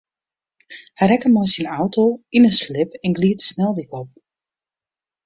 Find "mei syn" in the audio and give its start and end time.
1.33-1.71